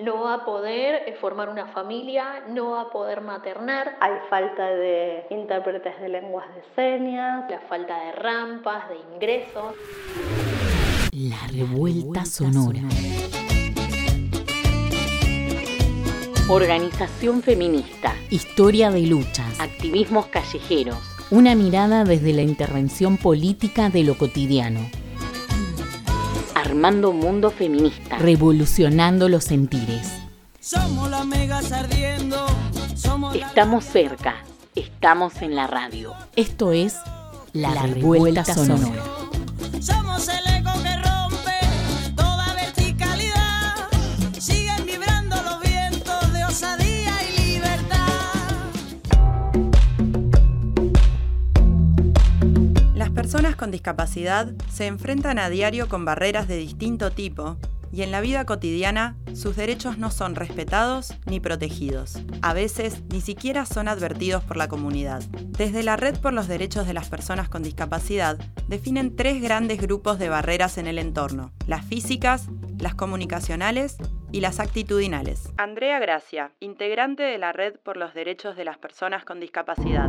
[0.00, 3.96] no va a poder eh, formar una familia, no va a poder maternar.
[4.00, 7.50] Hay falta de intérpretes de lenguas de señas.
[7.50, 9.74] La falta de rampas, de ingresos.
[11.12, 12.80] La revuelta sonora.
[16.48, 18.14] Organización feminista.
[18.30, 19.60] Historia de luchas.
[19.60, 20.98] Activismos callejeros.
[21.30, 24.80] Una mirada desde la intervención política de lo cotidiano.
[26.68, 28.18] Armando Mundo Feminista.
[28.18, 30.12] Revolucionando los sentires.
[30.60, 32.46] Somos las megas ardiendo.
[32.94, 34.44] Somos Estamos cerca.
[34.74, 36.12] Estamos en la radio.
[36.36, 36.96] Esto es
[37.54, 39.02] La, Revuelta, Sonora.
[39.80, 40.47] Somos el
[53.68, 57.58] con discapacidad se enfrentan a diario con barreras de distinto tipo
[57.92, 62.18] y en la vida cotidiana sus derechos no son respetados ni protegidos.
[62.40, 65.22] A veces ni siquiera son advertidos por la comunidad.
[65.48, 68.38] Desde la Red por los Derechos de las Personas con Discapacidad
[68.68, 73.98] definen tres grandes grupos de barreras en el entorno, las físicas, las comunicacionales
[74.32, 75.52] y las actitudinales.
[75.58, 80.08] Andrea Gracia, integrante de la Red por los Derechos de las Personas con Discapacidad.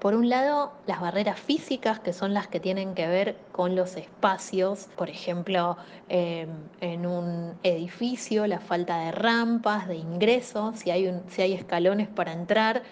[0.00, 3.96] Por un lado, las barreras físicas, que son las que tienen que ver con los
[3.96, 6.46] espacios, por ejemplo, eh,
[6.80, 12.82] en un edificio, la falta de rampas, de ingreso, si hay, escalones para entrar.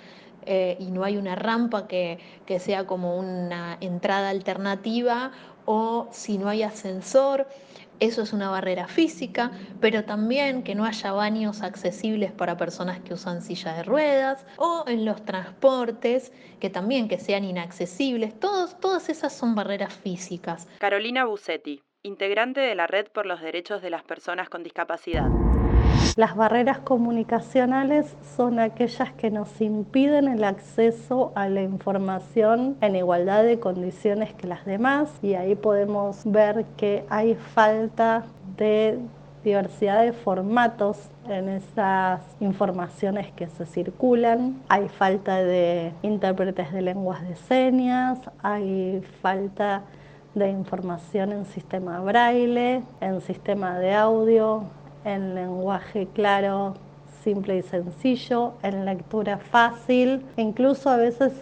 [0.46, 2.18] eh, y no hay una rampa que
[2.58, 5.32] sea como una entrada alternativa
[5.66, 7.46] o si no hay ascensor,
[8.00, 9.50] eso es una barrera física,
[9.80, 14.84] pero también que no haya baños accesibles para personas que usan silla de ruedas o
[14.86, 18.38] en los transportes, que también que sean inaccesibles.
[18.38, 20.66] Todos, todas esas son barreras físicas.
[20.78, 25.28] Carolina Busetti, integrante de la Red por los Derechos de las Personas con Discapacidad.
[26.16, 33.42] Las barreras comunicacionales son aquellas que nos impiden el acceso a la información en igualdad
[33.42, 38.24] de condiciones que las demás y ahí podemos ver que hay falta
[38.56, 39.00] de
[39.42, 40.98] diversidad de formatos
[41.28, 44.62] en esas informaciones que se circulan.
[44.68, 49.82] Hay falta de intérpretes de lenguas de señas, hay falta
[50.34, 54.64] de información en sistema braille, en sistema de audio,
[55.04, 56.74] en lenguaje claro,
[57.24, 60.22] simple y sencillo, en lectura fácil.
[60.36, 61.32] Incluso a veces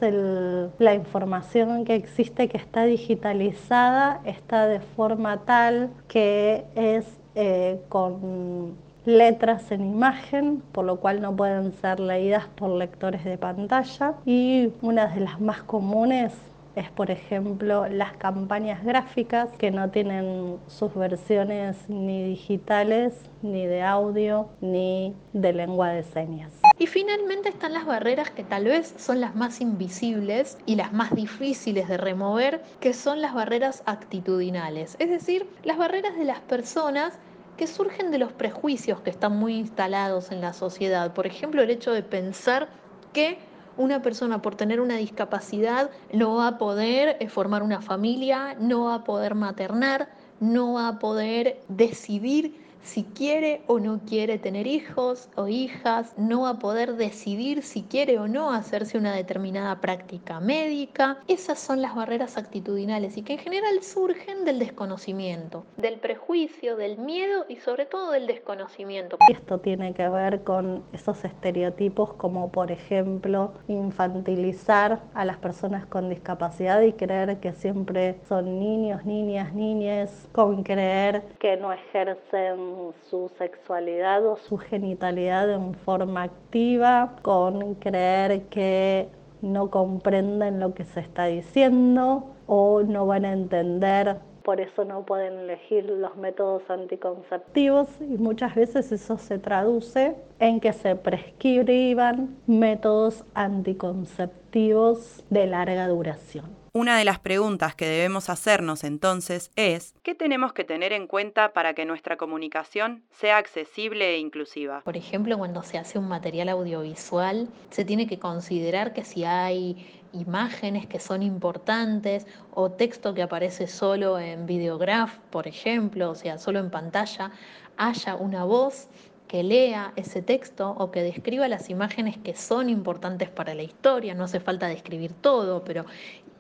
[0.79, 8.77] la información que existe que está digitalizada está de forma tal que es eh, con
[9.05, 14.15] letras en imagen, por lo cual no pueden ser leídas por lectores de pantalla.
[14.25, 16.33] Y una de las más comunes
[16.75, 23.83] es, por ejemplo, las campañas gráficas que no tienen sus versiones ni digitales, ni de
[23.83, 26.53] audio, ni de lengua de señas.
[26.79, 31.15] Y finalmente están las barreras que tal vez son las más invisibles y las más
[31.15, 37.19] difíciles de remover, que son las barreras actitudinales, es decir, las barreras de las personas
[37.57, 41.13] que surgen de los prejuicios que están muy instalados en la sociedad.
[41.13, 42.69] Por ejemplo, el hecho de pensar
[43.13, 43.39] que
[43.77, 48.85] una persona por tener una discapacidad no va a poder eh, formar una familia, no
[48.85, 50.09] va a poder maternar,
[50.41, 56.43] no va a poder decidir si quiere o no quiere tener hijos o hijas, no
[56.43, 61.19] va a poder decidir si quiere o no hacerse una determinada práctica médica.
[61.29, 66.99] Esas son las barreras actitudinales y que en general surgen del desconocimiento, del prejuicio, del
[66.99, 69.19] miedo y sobre todo del desconocimiento.
[69.29, 76.09] Esto tiene que ver con esos estereotipos como por ejemplo infantilizar a las personas con
[76.09, 82.72] discapacidad y creer que siempre son niños, niñas, niñas, con creer que no ejercen
[83.09, 89.09] su sexualidad o su genitalidad en forma activa, con creer que
[89.41, 95.05] no comprenden lo que se está diciendo o no van a entender por eso no
[95.05, 102.37] pueden elegir los métodos anticonceptivos y muchas veces eso se traduce en que se prescriban
[102.47, 106.63] métodos anticonceptivos de larga duración.
[106.75, 111.53] Una de las preguntas que debemos hacernos entonces es, ¿qué tenemos que tener en cuenta
[111.53, 114.81] para que nuestra comunicación sea accesible e inclusiva?
[114.81, 120.02] Por ejemplo, cuando se hace un material audiovisual, se tiene que considerar que si hay
[120.13, 126.39] imágenes que son importantes o texto que aparece solo en videograph, por ejemplo, o sea,
[126.39, 127.33] solo en pantalla,
[127.77, 128.89] haya una voz
[129.27, 134.15] que lea ese texto o que describa las imágenes que son importantes para la historia.
[134.15, 135.87] No hace falta describir todo, pero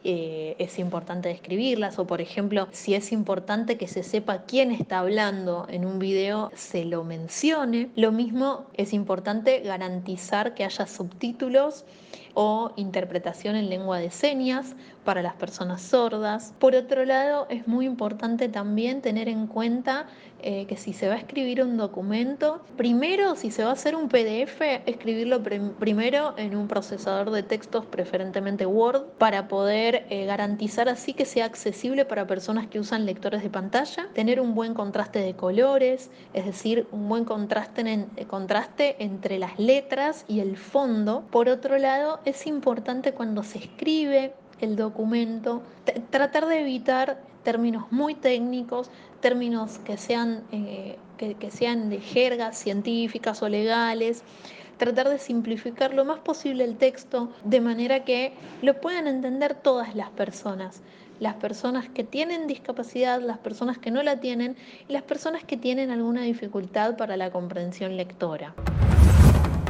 [0.04, 4.98] eh, es importante describirlas o por ejemplo si es importante que se sepa quién está
[4.98, 7.88] hablando en un video se lo mencione.
[7.94, 11.84] Lo mismo es importante garantizar que haya subtítulos
[12.34, 14.74] o interpretación en lengua de señas
[15.04, 16.54] para las personas sordas.
[16.58, 20.06] Por otro lado, es muy importante también tener en cuenta
[20.44, 23.94] eh, que si se va a escribir un documento, primero, si se va a hacer
[23.94, 25.40] un PDF, escribirlo
[25.78, 31.44] primero en un procesador de textos, preferentemente Word, para poder eh, garantizar así que sea
[31.44, 36.44] accesible para personas que usan lectores de pantalla, tener un buen contraste de colores, es
[36.44, 41.22] decir, un buen contraste, en, eh, contraste entre las letras y el fondo.
[41.30, 45.62] Por otro lado, es importante cuando se escribe el documento,
[46.10, 48.90] tratar de evitar términos muy técnicos,
[49.20, 54.22] términos que sean, eh, que, sean de jergas científicas o legales,
[54.76, 59.94] tratar de simplificar lo más posible el texto de manera que lo puedan entender todas
[59.94, 60.82] las personas
[61.20, 64.56] las personas que tienen discapacidad, las personas que no la tienen
[64.88, 68.54] y las personas que tienen alguna dificultad para la comprensión lectora.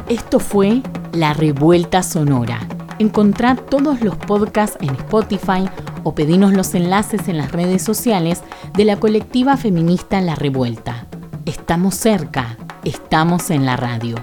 [0.09, 0.83] Esto fue
[1.13, 2.61] La Revuelta Sonora
[3.03, 5.69] Encontrá todos los podcasts en Spotify
[6.05, 8.43] o pedinos los enlaces en las redes sociales
[8.75, 11.07] de la colectiva feminista La Revuelta.
[11.45, 14.15] Estamos cerca, estamos en la radio.